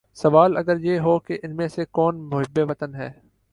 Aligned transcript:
سوال 0.17 0.57
اگر 0.57 0.79
یہ 0.79 0.99
ہو 0.99 1.17
کہ 1.19 1.37
ان 1.43 1.55
میں 1.55 1.67
سے 1.67 1.85
کون 1.91 2.29
محب 2.29 2.59
وطن 2.69 2.95
ہے 2.95 3.09